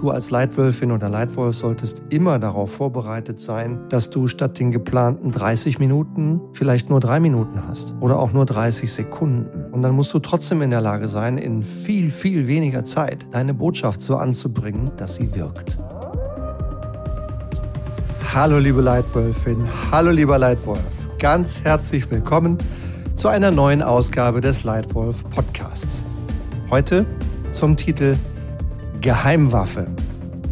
[0.00, 5.30] Du als Leitwölfin oder Leitwolf solltest immer darauf vorbereitet sein, dass du statt den geplanten
[5.30, 9.66] 30 Minuten vielleicht nur drei Minuten hast oder auch nur 30 Sekunden.
[9.70, 13.52] Und dann musst du trotzdem in der Lage sein, in viel, viel weniger Zeit deine
[13.52, 15.76] Botschaft so anzubringen, dass sie wirkt.
[18.32, 20.80] Hallo liebe Leitwölfin, hallo lieber Leitwolf.
[21.18, 22.56] Ganz herzlich willkommen
[23.16, 26.00] zu einer neuen Ausgabe des Leitwolf Podcasts.
[26.70, 27.04] Heute
[27.52, 28.16] zum Titel
[29.00, 29.86] Geheimwaffe.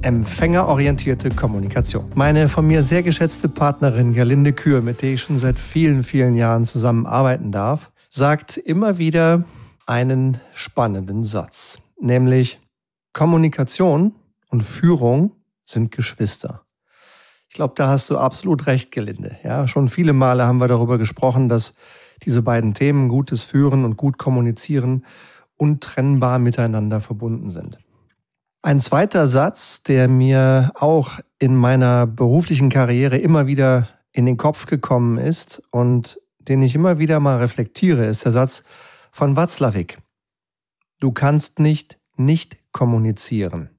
[0.02, 2.12] Empfängerorientierte Kommunikation.
[2.14, 6.36] Meine von mir sehr geschätzte Partnerin Gerlinde Kür, mit der ich schon seit vielen, vielen
[6.36, 9.42] Jahren zusammenarbeiten darf, sagt immer wieder
[9.86, 12.60] einen spannenden Satz, nämlich
[13.12, 14.14] Kommunikation
[14.50, 15.32] und Führung
[15.64, 16.62] sind Geschwister.
[17.48, 19.36] Ich glaube, da hast du absolut recht, Gelinde.
[19.42, 21.74] Ja, schon viele Male haben wir darüber gesprochen, dass
[22.24, 25.04] diese beiden Themen, gutes Führen und gut kommunizieren,
[25.56, 27.78] untrennbar miteinander verbunden sind.
[28.62, 34.66] Ein zweiter Satz, der mir auch in meiner beruflichen Karriere immer wieder in den Kopf
[34.66, 38.64] gekommen ist und den ich immer wieder mal reflektiere, ist der Satz
[39.12, 39.98] von Watzlawick.
[40.98, 43.70] Du kannst nicht nicht kommunizieren.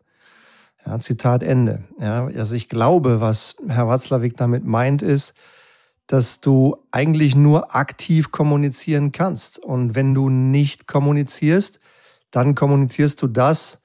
[0.85, 1.83] Ja, Zitat Ende.
[1.99, 5.33] Ja, also ich glaube, was Herr Watzlawick damit meint, ist,
[6.07, 9.59] dass du eigentlich nur aktiv kommunizieren kannst.
[9.59, 11.79] Und wenn du nicht kommunizierst,
[12.31, 13.79] dann kommunizierst du das,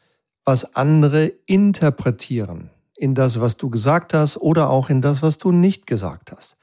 [0.45, 5.53] was andere interpretieren in das, was du gesagt hast oder auch in das, was du
[5.53, 6.56] nicht gesagt hast.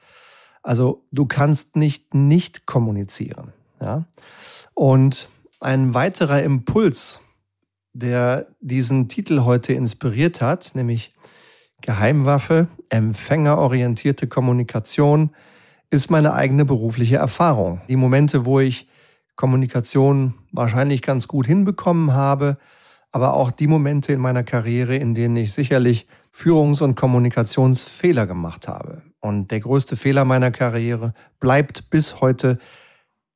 [0.62, 3.52] Also du kannst nicht nicht kommunizieren.
[3.80, 4.06] Ja?
[4.74, 5.28] Und
[5.60, 7.20] ein weiterer Impuls,
[7.92, 11.12] der diesen Titel heute inspiriert hat, nämlich
[11.80, 15.30] Geheimwaffe, empfängerorientierte Kommunikation,
[15.90, 17.82] ist meine eigene berufliche Erfahrung.
[17.88, 18.88] Die Momente, wo ich
[19.36, 22.56] Kommunikation wahrscheinlich ganz gut hinbekommen habe,
[23.12, 28.66] aber auch die Momente in meiner Karriere, in denen ich sicherlich Führungs- und Kommunikationsfehler gemacht
[28.66, 29.02] habe.
[29.20, 32.58] Und der größte Fehler meiner Karriere bleibt bis heute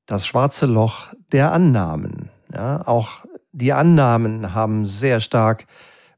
[0.07, 2.31] das schwarze Loch der Annahmen.
[2.53, 5.67] Ja, auch die Annahmen haben sehr stark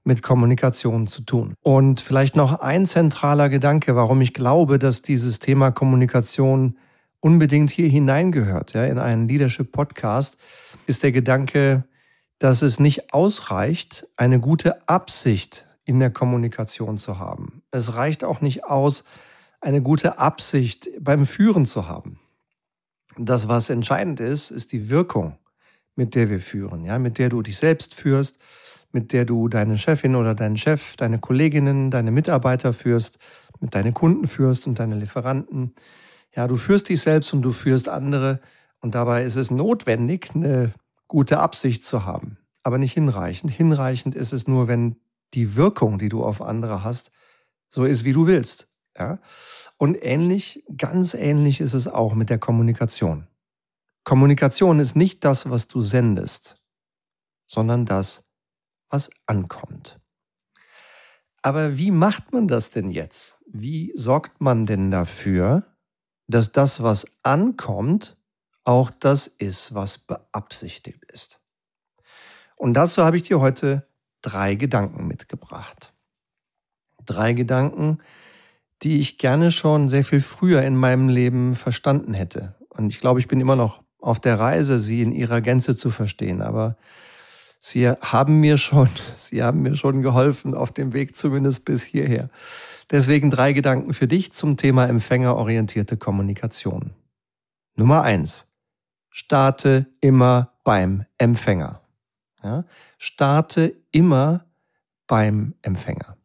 [0.05, 1.55] mit Kommunikation zu tun.
[1.63, 6.79] Und vielleicht noch ein zentraler Gedanke, warum ich glaube, dass dieses Thema Kommunikation
[7.21, 10.39] unbedingt hier hineingehört, ja, in einen Leadership Podcast,
[10.87, 11.85] ist der Gedanke,
[12.39, 17.63] dass es nicht ausreicht, eine gute Absicht in der Kommunikation zu haben.
[17.71, 19.05] Es reicht auch nicht aus,
[19.61, 22.21] eine gute Absicht beim Führen zu haben.
[23.17, 25.39] Das, was entscheidend ist, ist die Wirkung,
[25.97, 28.39] mit der wir führen, ja, mit der du dich selbst führst,
[28.93, 33.19] mit der du deine Chefin oder deinen Chef, deine Kolleginnen, deine Mitarbeiter führst,
[33.61, 35.75] mit deinen Kunden führst und deine Lieferanten.
[36.35, 38.41] Ja, du führst dich selbst und du führst andere.
[38.81, 40.73] Und dabei ist es notwendig, eine
[41.09, 43.51] gute Absicht zu haben, aber nicht hinreichend.
[43.51, 44.97] Hinreichend ist es nur, wenn
[45.35, 47.11] die Wirkung, die du auf andere hast,
[47.71, 48.69] so ist, wie du willst.
[48.97, 49.19] Ja?
[49.77, 53.27] Und ähnlich, ganz ähnlich ist es auch mit der Kommunikation.
[54.05, 56.57] Kommunikation ist nicht das, was du sendest,
[57.47, 58.29] sondern das,
[58.89, 60.01] was ankommt.
[61.43, 63.39] Aber wie macht man das denn jetzt?
[63.47, 65.65] Wie sorgt man denn dafür,
[66.27, 68.18] dass das, was ankommt,
[68.69, 71.41] auch das ist, was beabsichtigt ist.
[72.55, 73.89] Und dazu habe ich dir heute
[74.21, 75.95] drei Gedanken mitgebracht.
[77.07, 78.01] Drei Gedanken,
[78.83, 82.57] die ich gerne schon sehr viel früher in meinem Leben verstanden hätte.
[82.69, 85.91] Und ich glaube, ich bin immer noch auf der Reise, sie in ihrer Gänze zu
[85.91, 86.43] verstehen.
[86.43, 86.77] Aber
[87.61, 92.29] sie haben mir schon, sie haben mir schon geholfen auf dem Weg zumindest bis hierher.
[92.91, 96.91] Deswegen drei Gedanken für dich zum Thema empfängerorientierte Kommunikation.
[97.75, 98.48] Nummer eins
[99.11, 101.83] starte immer beim Empfänger.
[102.43, 102.65] Ja?
[102.99, 104.47] Starte immer
[105.07, 106.17] beim Empfänger.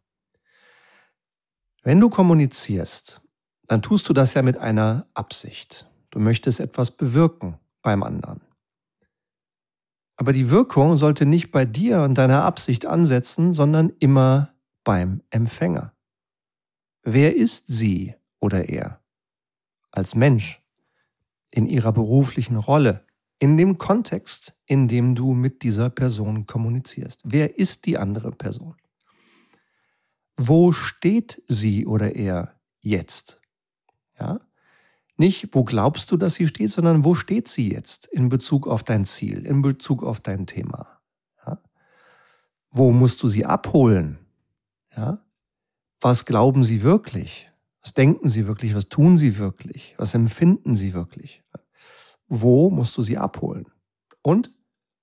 [1.83, 3.21] Wenn du kommunizierst,
[3.67, 5.89] dann tust du das ja mit einer Absicht.
[6.11, 8.41] Du möchtest etwas bewirken beim anderen.
[10.15, 14.53] Aber die Wirkung sollte nicht bei dir und deiner Absicht ansetzen, sondern immer
[14.83, 15.93] beim Empfänger.
[17.01, 19.01] Wer ist sie oder er?
[19.91, 20.62] Als Mensch,
[21.53, 23.05] in ihrer beruflichen Rolle,
[23.37, 27.21] in dem Kontext, in dem du mit dieser Person kommunizierst.
[27.23, 28.75] Wer ist die andere Person?
[30.35, 33.39] Wo steht sie oder er jetzt?
[34.19, 34.39] Ja?
[35.15, 38.81] Nicht, wo glaubst du, dass sie steht, sondern wo steht sie jetzt in Bezug auf
[38.81, 40.99] dein Ziel, in Bezug auf dein Thema?
[41.45, 41.61] Ja?
[42.71, 44.17] Wo musst du sie abholen?
[44.97, 45.23] Ja?
[46.01, 47.51] Was glauben sie wirklich?
[47.83, 48.73] Was denken sie wirklich?
[48.73, 49.93] Was tun sie wirklich?
[49.97, 51.43] Was empfinden sie wirklich?
[52.27, 53.67] Wo musst du sie abholen?
[54.21, 54.51] Und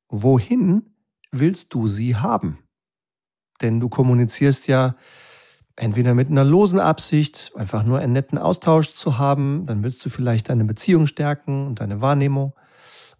[0.08, 0.94] wohin
[1.30, 2.58] willst du sie haben?
[3.60, 4.96] Denn du kommunizierst ja
[5.76, 10.08] entweder mit einer losen Absicht, einfach nur einen netten Austausch zu haben, dann willst du
[10.08, 12.54] vielleicht deine Beziehung stärken und deine Wahrnehmung,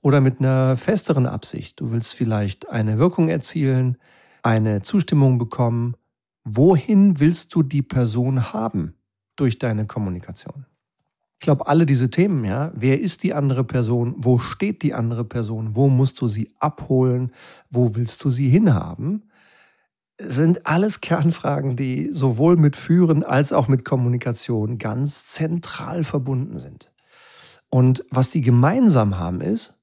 [0.03, 1.79] oder mit einer festeren Absicht.
[1.79, 3.99] Du willst vielleicht eine Wirkung erzielen,
[4.43, 5.95] eine Zustimmung bekommen.
[6.45, 9.00] Wohin willst du die Person haben
[9.41, 10.67] durch deine Kommunikation?
[11.41, 14.15] Ich glaube, alle diese Themen, ja, wer ist die andere Person?
[14.19, 15.75] Wo steht die andere Person?
[15.75, 17.33] Wo musst du sie abholen?
[17.71, 19.31] Wo willst du sie hinhaben?
[20.23, 26.93] sind alles Kernfragen, die sowohl mit Führen als auch mit Kommunikation ganz zentral verbunden sind.
[27.71, 29.79] Und was die gemeinsam haben ist,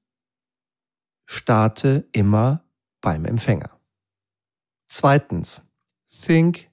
[1.26, 2.62] starte immer
[3.00, 3.70] beim Empfänger.
[4.86, 5.62] Zweitens,
[6.24, 6.70] think,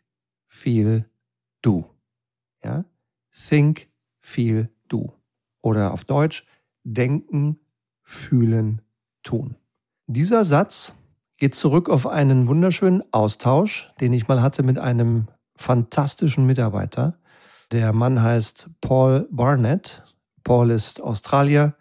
[0.47, 1.09] feel,
[1.61, 1.94] do.
[2.65, 2.85] Ja?
[3.47, 3.87] Think,
[4.19, 5.13] feel, do.
[5.61, 6.45] Oder auf Deutsch,
[6.83, 7.59] denken,
[8.01, 8.81] fühlen,
[9.23, 9.55] tun.
[10.07, 10.95] Dieser Satz
[11.37, 17.17] geht zurück auf einen wunderschönen Austausch, den ich mal hatte mit einem fantastischen Mitarbeiter.
[17.71, 20.03] Der Mann heißt Paul Barnett.
[20.43, 21.75] Paul ist Australier.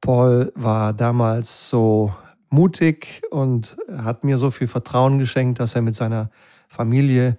[0.00, 2.14] Paul war damals so
[2.48, 6.30] mutig und hat mir so viel Vertrauen geschenkt, dass er mit seiner
[6.68, 7.38] Familie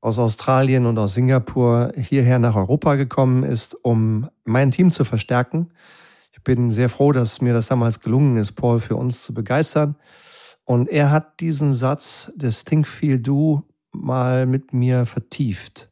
[0.00, 5.70] aus Australien und aus Singapur hierher nach Europa gekommen ist, um mein Team zu verstärken.
[6.32, 9.96] Ich bin sehr froh, dass mir das damals gelungen ist, Paul für uns zu begeistern.
[10.64, 15.90] Und er hat diesen Satz des Think Feel Do mal mit mir vertieft.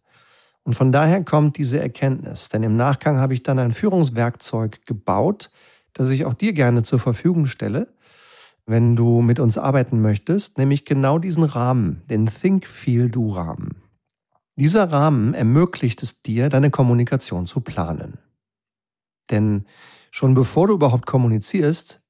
[0.62, 2.49] Und von daher kommt diese Erkenntnis.
[2.49, 5.50] Denn im Nachgang habe ich dann ein Führungswerkzeug gebaut,
[5.93, 7.88] das ich auch dir gerne zur Verfügung stelle,
[8.67, 13.85] wenn du mit uns arbeiten möchtest, nämlich genau diesen Rahmen, den Think Feel Do Rahmen.
[14.56, 18.19] Dieser Rahmen ermöglicht es dir, deine Kommunikation zu planen.
[19.31, 19.67] Denn
[20.11, 22.00] schon bevor du überhaupt kommunizierst,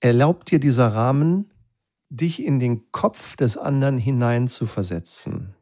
[0.00, 1.52] erlaubt dir dieser Rahmen,
[2.08, 5.54] dich in den Kopf des anderen hinein zu versetzen.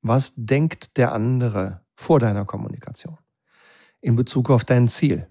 [0.00, 3.18] Was denkt der andere vor deiner Kommunikation
[4.00, 5.28] in Bezug auf dein Ziel?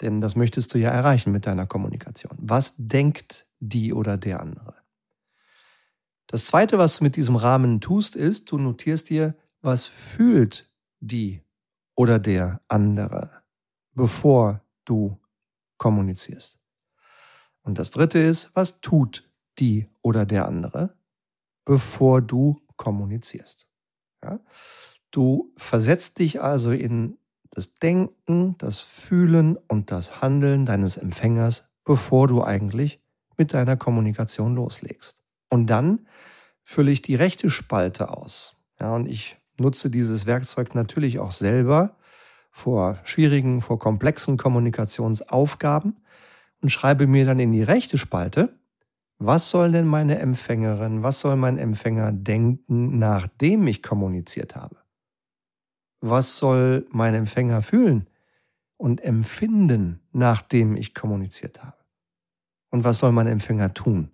[0.00, 2.32] Denn das möchtest du ja erreichen mit deiner Kommunikation.
[2.40, 4.79] Was denkt die oder der andere?
[6.30, 11.42] Das Zweite, was du mit diesem Rahmen tust, ist, du notierst dir, was fühlt die
[11.96, 13.42] oder der andere,
[13.94, 15.18] bevor du
[15.76, 16.60] kommunizierst.
[17.62, 19.28] Und das Dritte ist, was tut
[19.58, 20.94] die oder der andere,
[21.64, 23.68] bevor du kommunizierst.
[24.22, 24.38] Ja?
[25.10, 27.18] Du versetzt dich also in
[27.50, 33.02] das Denken, das Fühlen und das Handeln deines Empfängers, bevor du eigentlich
[33.36, 35.19] mit deiner Kommunikation loslegst.
[35.50, 36.06] Und dann
[36.62, 38.56] fülle ich die rechte Spalte aus.
[38.80, 41.96] Ja, und ich nutze dieses Werkzeug natürlich auch selber
[42.50, 45.96] vor schwierigen, vor komplexen Kommunikationsaufgaben
[46.62, 48.58] und schreibe mir dann in die rechte Spalte,
[49.18, 54.76] was soll denn meine Empfängerin, was soll mein Empfänger denken, nachdem ich kommuniziert habe?
[56.00, 58.08] Was soll mein Empfänger fühlen
[58.78, 61.76] und empfinden, nachdem ich kommuniziert habe?
[62.70, 64.10] Und was soll mein Empfänger tun,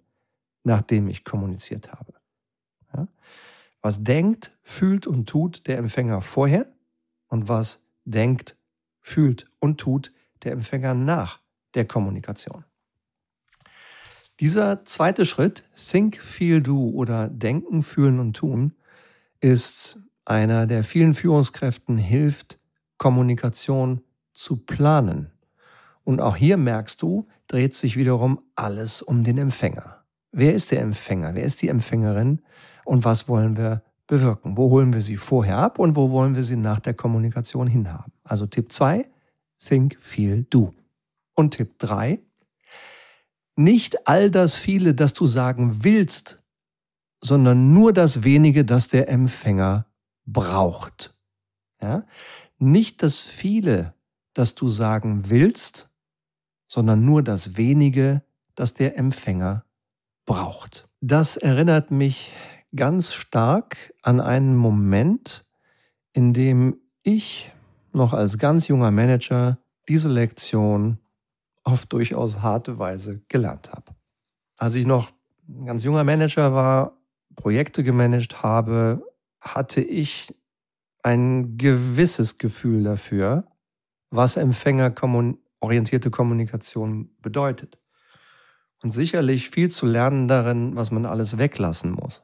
[0.67, 2.13] nachdem ich kommuniziert habe?
[2.93, 3.09] Ja?
[3.81, 6.67] Was denkt, fühlt und tut der Empfänger vorher
[7.29, 8.57] und was denkt,
[9.01, 11.41] fühlt und tut der Empfänger nach
[11.75, 12.65] der Kommunikation?
[14.41, 18.75] Dieser zweite Schritt, Think, Feel, Do oder Denken, Fühlen und Tun,
[19.41, 22.59] ist einer, der vielen Führungskräften hilft,
[22.99, 25.31] Kommunikation zu planen.
[26.03, 29.96] Und auch hier merkst du, dreht sich wiederum alles um den Empfänger.
[30.33, 31.35] Wer ist der Empfänger?
[31.35, 32.43] Wer ist die Empfängerin?
[32.85, 34.57] Und was wollen wir bewirken?
[34.57, 38.13] Wo holen wir sie vorher ab und wo wollen wir sie nach der Kommunikation hinhaben?
[38.23, 39.09] Also Tipp 2,
[39.59, 40.75] Think, Feel, Do.
[41.35, 42.21] Und Tipp 3,
[43.57, 46.43] nicht all das viele, das du sagen willst,
[47.23, 49.87] sondern nur das wenige, das der Empfänger
[50.27, 51.17] braucht.
[51.81, 52.07] Ja?
[52.59, 53.95] Nicht das viele,
[54.35, 55.91] das du sagen willst,
[56.69, 58.23] sondern nur das wenige,
[58.55, 59.65] das der Empfänger
[60.27, 60.89] braucht.
[61.01, 62.33] Das erinnert mich
[62.75, 65.47] ganz stark an einen Moment,
[66.13, 67.53] in dem ich
[67.93, 70.99] noch als ganz junger Manager diese Lektion
[71.63, 73.95] auf durchaus harte Weise gelernt habe.
[74.57, 75.11] Als ich noch
[75.49, 76.99] ein ganz junger Manager war,
[77.37, 79.03] Projekte gemanagt habe,
[79.41, 80.35] hatte ich
[81.03, 83.47] ein gewisses Gefühl dafür,
[84.11, 87.79] was empfängerorientierte Kommunikation bedeutet.
[88.83, 92.23] Und sicherlich viel zu lernen darin, was man alles weglassen muss.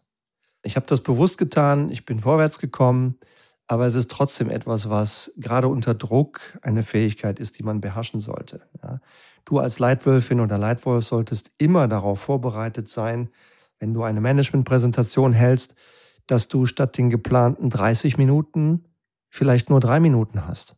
[0.62, 3.18] Ich habe das bewusst getan, ich bin vorwärts gekommen,
[3.66, 8.20] aber es ist trotzdem etwas, was gerade unter Druck eine Fähigkeit ist, die man beherrschen
[8.20, 8.68] sollte.
[8.82, 9.00] Ja.
[9.44, 13.30] Du als Leitwölfin oder Leitwolf solltest immer darauf vorbereitet sein,
[13.78, 15.74] wenn du eine Managementpräsentation hältst,
[16.26, 18.84] dass du statt den geplanten 30 Minuten
[19.28, 20.76] vielleicht nur drei Minuten hast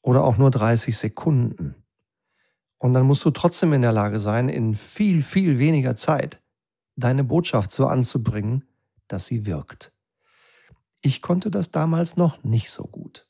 [0.00, 1.81] oder auch nur 30 Sekunden.
[2.82, 6.42] Und dann musst du trotzdem in der Lage sein, in viel, viel weniger Zeit
[6.96, 8.64] deine Botschaft so anzubringen,
[9.06, 9.92] dass sie wirkt.
[11.00, 13.28] Ich konnte das damals noch nicht so gut.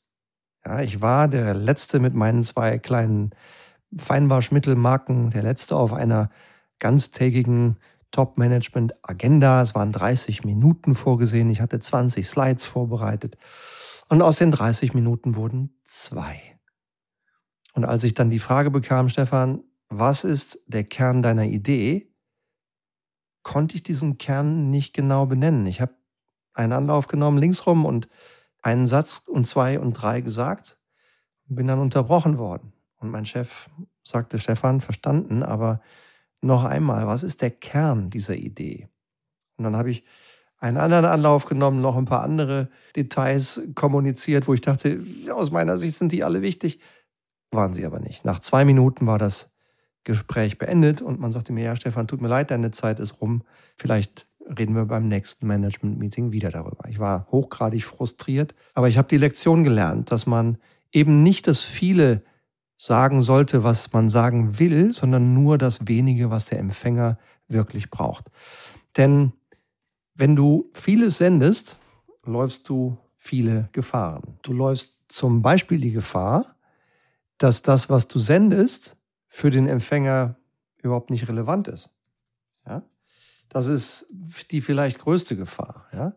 [0.65, 3.29] Ja, ich war der Letzte mit meinen zwei kleinen
[3.95, 6.31] Feinwaschmittelmarken, der Letzte auf einer
[6.79, 7.77] ganztägigen
[8.09, 9.61] Top-Management-Agenda.
[9.61, 11.51] Es waren 30 Minuten vorgesehen.
[11.51, 13.37] Ich hatte 20 Slides vorbereitet.
[14.09, 16.52] Und aus den 30 Minuten wurden zwei.
[17.73, 22.13] Und als ich dann die Frage bekam, Stefan, was ist der Kern deiner Idee,
[23.43, 25.65] konnte ich diesen Kern nicht genau benennen.
[25.65, 25.93] Ich habe
[26.53, 28.07] einen Anlauf genommen, linksrum und
[28.61, 30.77] einen Satz und zwei und drei gesagt
[31.49, 32.73] und bin dann unterbrochen worden.
[32.97, 33.69] Und mein Chef
[34.03, 35.81] sagte, Stefan, verstanden, aber
[36.41, 38.87] noch einmal, was ist der Kern dieser Idee?
[39.57, 40.03] Und dann habe ich
[40.57, 45.77] einen anderen Anlauf genommen, noch ein paar andere Details kommuniziert, wo ich dachte, aus meiner
[45.77, 46.79] Sicht sind die alle wichtig.
[47.53, 48.25] Waren sie aber nicht.
[48.25, 49.51] Nach zwei Minuten war das
[50.03, 53.43] Gespräch beendet und man sagte mir, ja, Stefan, tut mir leid, deine Zeit ist rum.
[53.75, 56.89] Vielleicht reden wir beim nächsten Management-Meeting wieder darüber.
[56.89, 60.57] Ich war hochgradig frustriert, aber ich habe die Lektion gelernt, dass man
[60.91, 62.23] eben nicht das viele
[62.77, 67.17] sagen sollte, was man sagen will, sondern nur das wenige, was der Empfänger
[67.47, 68.29] wirklich braucht.
[68.97, 69.31] Denn
[70.15, 71.77] wenn du vieles sendest,
[72.25, 74.37] läufst du viele Gefahren.
[74.41, 76.55] Du läufst zum Beispiel die Gefahr,
[77.43, 78.95] dass das, was du sendest,
[79.27, 80.37] für den Empfänger
[80.77, 81.89] überhaupt nicht relevant ist.
[82.65, 82.83] Ja?
[83.49, 84.07] Das ist
[84.49, 85.87] die vielleicht größte Gefahr.
[85.91, 86.15] Ja?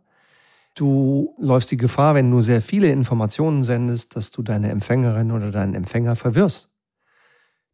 [0.76, 5.50] Du läufst die Gefahr, wenn du sehr viele Informationen sendest, dass du deine Empfängerin oder
[5.50, 6.72] deinen Empfänger verwirrst.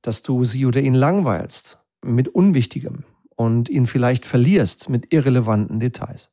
[0.01, 3.05] Dass du sie oder ihn langweilst mit Unwichtigem
[3.37, 6.31] und ihn vielleicht verlierst mit irrelevanten Details.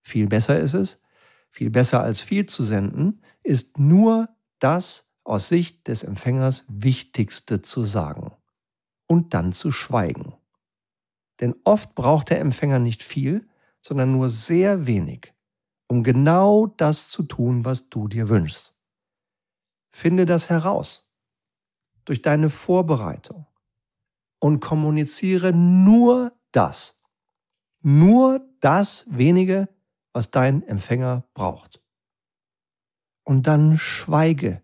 [0.00, 1.02] Viel besser ist es,
[1.50, 7.84] viel besser als viel zu senden, ist nur das aus Sicht des Empfängers Wichtigste zu
[7.84, 8.32] sagen
[9.06, 10.34] und dann zu schweigen.
[11.40, 13.48] Denn oft braucht der Empfänger nicht viel,
[13.80, 15.34] sondern nur sehr wenig,
[15.88, 18.74] um genau das zu tun, was du dir wünschst.
[19.90, 21.10] Finde das heraus
[22.04, 23.46] durch deine Vorbereitung
[24.38, 27.00] und kommuniziere nur das,
[27.82, 29.68] nur das wenige,
[30.12, 31.82] was dein Empfänger braucht.
[33.24, 34.62] Und dann schweige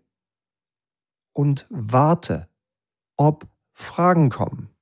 [1.39, 2.49] und warte,
[3.15, 4.75] ob Fragen kommen.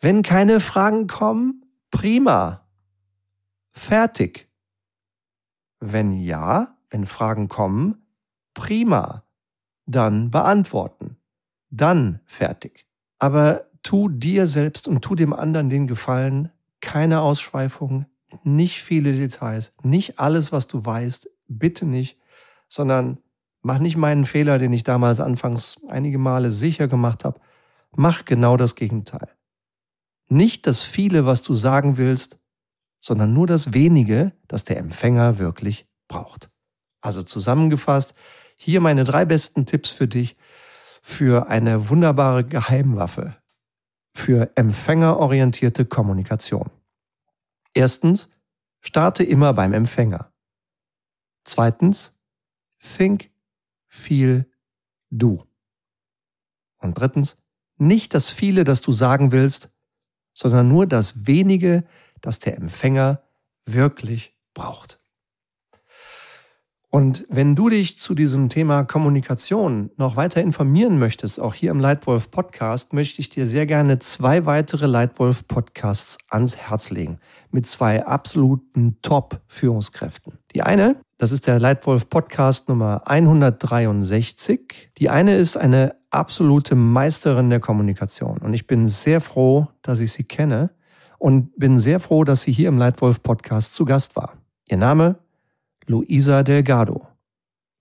[0.00, 2.68] Wenn keine Fragen kommen, prima.
[3.72, 4.48] Fertig.
[5.80, 8.06] Wenn ja, wenn Fragen kommen,
[8.54, 9.24] prima.
[9.84, 11.16] Dann beantworten.
[11.70, 12.86] Dann fertig.
[13.18, 18.06] Aber tu dir selbst und tu dem anderen den Gefallen, keine Ausschweifungen,
[18.44, 22.16] nicht viele Details, nicht alles, was du weißt, bitte nicht,
[22.68, 23.18] sondern
[23.66, 27.40] Mach nicht meinen Fehler, den ich damals anfangs einige Male sicher gemacht habe.
[27.96, 29.26] Mach genau das Gegenteil.
[30.28, 32.38] Nicht das viele, was du sagen willst,
[33.00, 36.50] sondern nur das wenige, das der Empfänger wirklich braucht.
[37.00, 38.14] Also zusammengefasst,
[38.56, 40.36] hier meine drei besten Tipps für dich
[41.00, 43.36] für eine wunderbare Geheimwaffe
[44.14, 46.70] für empfängerorientierte Kommunikation.
[47.72, 48.28] Erstens,
[48.80, 50.30] starte immer beim Empfänger.
[51.44, 52.14] Zweitens,
[52.78, 53.33] think
[53.94, 54.50] viel
[55.10, 55.44] du.
[56.80, 57.36] Und drittens,
[57.78, 59.70] nicht das viele, das du sagen willst,
[60.34, 61.84] sondern nur das wenige,
[62.20, 63.22] das der Empfänger
[63.64, 65.00] wirklich braucht.
[66.90, 71.80] Und wenn du dich zu diesem Thema Kommunikation noch weiter informieren möchtest, auch hier im
[71.80, 77.18] Leitwolf Podcast, möchte ich dir sehr gerne zwei weitere Leitwolf Podcasts ans Herz legen.
[77.50, 80.38] Mit zwei absoluten Top-Führungskräften.
[80.54, 84.90] Die eine, das ist der Leitwolf Podcast Nummer 163.
[84.98, 88.38] Die eine ist eine absolute Meisterin der Kommunikation.
[88.38, 90.70] Und ich bin sehr froh, dass ich sie kenne
[91.18, 94.34] und bin sehr froh, dass sie hier im Leitwolf Podcast zu Gast war.
[94.68, 95.16] Ihr Name
[95.86, 97.06] Luisa Delgado.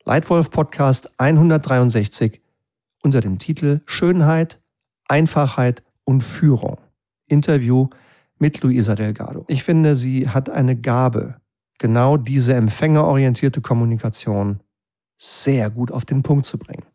[0.06, 2.40] Leitwolf Podcast 163
[3.02, 4.62] unter dem Titel Schönheit,
[5.08, 6.78] Einfachheit und Führung.
[7.26, 7.90] Interview
[8.38, 9.46] mit Luisa Delgado.
[9.48, 11.38] Ich finde, sie hat eine Gabe,
[11.84, 14.62] genau diese empfängerorientierte Kommunikation
[15.18, 16.86] sehr gut auf den Punkt zu bringen.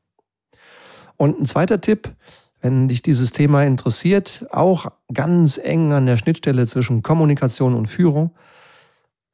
[1.19, 2.15] Und ein zweiter Tipp,
[2.63, 8.35] wenn dich dieses Thema interessiert, auch ganz eng an der Schnittstelle zwischen Kommunikation und Führung,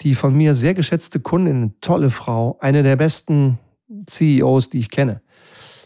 [0.01, 3.61] die von mir sehr geschätzte Kundin, eine tolle Frau, eine der besten
[4.09, 5.23] CEOs, die ich kenne.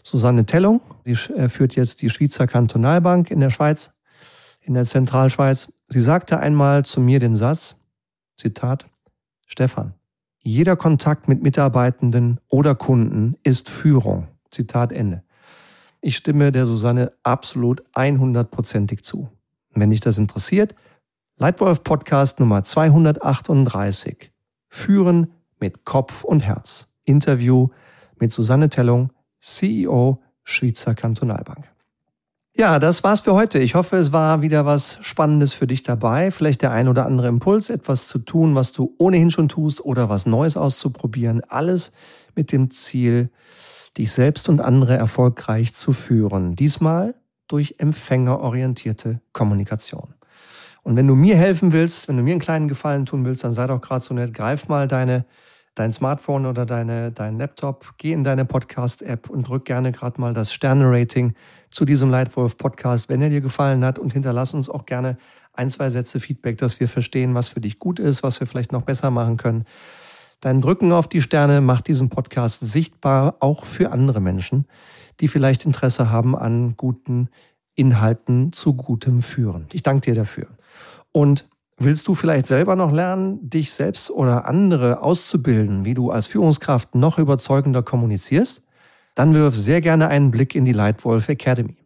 [0.01, 3.91] Susanne Tellung, sie äh, führt jetzt die Schweizer Kantonalbank in der Schweiz,
[4.61, 5.71] in der Zentralschweiz.
[5.89, 7.75] Sie sagte einmal zu mir den Satz,
[8.35, 8.87] Zitat,
[9.51, 9.95] Stefan,
[10.37, 14.27] jeder Kontakt mit Mitarbeitenden oder Kunden ist Führung.
[14.51, 15.23] Zitat Ende.
[16.01, 19.27] Ich stimme der Susanne absolut 100%ig zu.
[19.73, 20.75] wenn dich das interessiert,
[21.37, 24.31] Leitwolf Podcast Nummer 238.
[24.67, 26.93] Führen mit Kopf und Herz.
[27.03, 27.69] Interview
[28.19, 31.68] mit Susanne Tellung, CEO Schweizer Kantonalbank.
[32.59, 33.59] Ja, das war's für heute.
[33.59, 36.29] Ich hoffe, es war wieder was Spannendes für dich dabei.
[36.29, 40.09] Vielleicht der ein oder andere Impuls, etwas zu tun, was du ohnehin schon tust oder
[40.09, 41.41] was Neues auszuprobieren.
[41.47, 41.93] Alles
[42.35, 43.29] mit dem Ziel,
[43.97, 46.57] dich selbst und andere erfolgreich zu führen.
[46.57, 47.15] Diesmal
[47.47, 50.15] durch empfängerorientierte Kommunikation.
[50.83, 53.53] Und wenn du mir helfen willst, wenn du mir einen kleinen Gefallen tun willst, dann
[53.53, 55.23] sei doch gerade so nett, greif mal deine
[55.79, 60.33] dein Smartphone oder deine, dein Laptop, geh in deine Podcast-App und drück gerne gerade mal
[60.33, 61.33] das Sterne-Rating
[61.71, 65.17] zu diesem Leitwolf-Podcast, wenn er dir gefallen hat und hinterlass uns auch gerne
[65.53, 68.73] ein, zwei Sätze Feedback, dass wir verstehen, was für dich gut ist, was wir vielleicht
[68.73, 69.63] noch besser machen können.
[70.41, 74.65] Dein Drücken auf die Sterne macht diesen Podcast sichtbar auch für andere Menschen,
[75.21, 77.29] die vielleicht Interesse haben an guten
[77.75, 79.67] Inhalten zu gutem Führen.
[79.71, 80.47] Ich danke dir dafür.
[81.13, 81.47] Und
[81.81, 86.93] Willst du vielleicht selber noch lernen, dich selbst oder andere auszubilden, wie du als Führungskraft
[86.93, 88.65] noch überzeugender kommunizierst?
[89.15, 91.77] Dann wirf sehr gerne einen Blick in die Leitwolf Academy.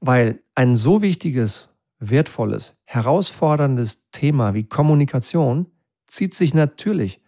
[0.00, 1.68] Weil ein so wichtiges,
[1.98, 5.66] wertvolles, herausforderndes Thema wie Kommunikation
[6.06, 7.20] zieht sich natürlich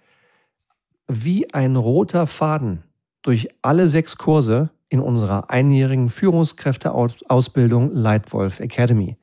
[1.08, 2.84] wie ein roter Faden
[3.20, 9.18] durch alle sechs Kurse in unserer einjährigen Führungskräfteausbildung Leitwolf Academy.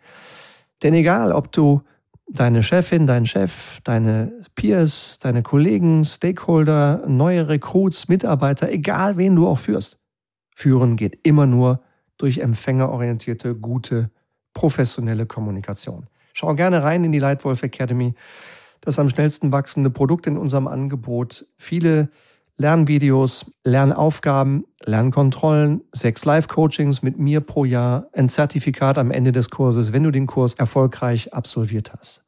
[0.84, 1.82] Denn egal, ob du
[2.28, 9.48] deine Chefin, dein Chef, deine Peers, deine Kollegen, Stakeholder, neue Recruits, Mitarbeiter, egal wen du
[9.48, 10.00] auch führst.
[10.56, 11.82] Führen geht immer nur
[12.18, 14.12] durch empfängerorientierte, gute,
[14.54, 16.08] professionelle Kommunikation.
[16.34, 18.14] Schau gerne rein in die Lightwolf Academy,
[18.82, 21.46] das am schnellsten wachsende Produkt in unserem Angebot.
[21.56, 22.10] Viele
[22.58, 29.92] Lernvideos, Lernaufgaben, Lernkontrollen, sechs Live-Coachings mit mir pro Jahr, ein Zertifikat am Ende des Kurses,
[29.92, 32.24] wenn du den Kurs erfolgreich absolviert hast.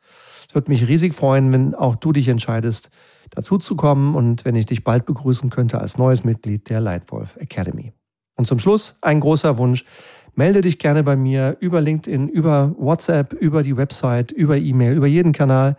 [0.50, 2.90] Es würde mich riesig freuen, wenn auch du dich entscheidest,
[3.30, 7.38] dazu zu kommen und wenn ich dich bald begrüßen könnte als neues Mitglied der Lightwolf
[7.38, 7.94] Academy.
[8.36, 9.86] Und zum Schluss ein großer Wunsch.
[10.34, 15.08] Melde dich gerne bei mir über LinkedIn, über WhatsApp, über die Website, über E-Mail, über
[15.08, 15.78] jeden Kanal.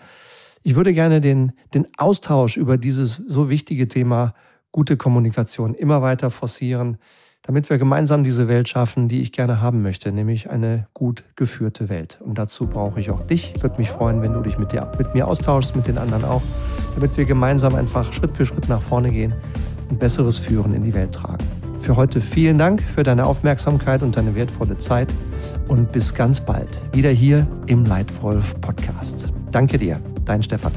[0.67, 4.35] Ich würde gerne den, den Austausch über dieses so wichtige Thema
[4.73, 6.97] gute Kommunikation immer weiter forcieren,
[7.43, 11.89] damit wir gemeinsam diese Welt schaffen, die ich gerne haben möchte, nämlich eine gut geführte
[11.89, 12.19] Welt.
[12.21, 13.53] Und dazu brauche ich auch dich.
[13.55, 16.25] Ich würde mich freuen, wenn du dich mit, dir, mit mir austauschst, mit den anderen
[16.25, 16.43] auch,
[16.97, 19.35] damit wir gemeinsam einfach Schritt für Schritt nach vorne gehen
[19.89, 21.45] und besseres Führen in die Welt tragen.
[21.79, 25.15] Für heute vielen Dank für deine Aufmerksamkeit und deine wertvolle Zeit
[25.69, 29.33] und bis ganz bald wieder hier im Leitwolf Podcast.
[29.53, 30.73] Danke dir, Dein Stefan.